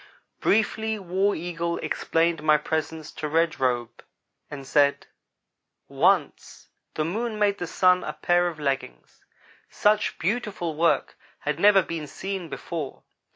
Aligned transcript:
Briefly 0.39 0.97
War 0.97 1.35
Eagle 1.35 1.77
explained 1.77 2.41
my 2.41 2.57
presence 2.57 3.11
to 3.11 3.27
Red 3.27 3.59
Robe 3.59 4.03
and 4.49 4.65
said: 4.65 5.05
"Once 5.87 6.69
the 6.95 7.05
Moon 7.05 7.37
made 7.37 7.59
the 7.59 7.67
Sun 7.67 8.03
a 8.03 8.13
pair 8.13 8.47
of 8.47 8.59
leggings. 8.59 9.23
Such 9.69 10.17
beautiful 10.17 10.73
work 10.75 11.19
had 11.41 11.59
never 11.59 11.83
been 11.83 12.07
seen 12.07 12.49
before. 12.49 13.03